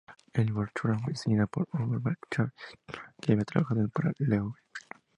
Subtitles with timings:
[0.33, 2.51] La Borchardt fue diseñada por Hugo Borchardt,
[3.21, 4.55] que había trabajado para Loewe.